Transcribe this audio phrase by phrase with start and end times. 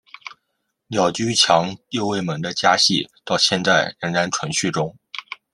[0.87, 4.97] 鸟居强右卫门的家系到现在仍然存续中。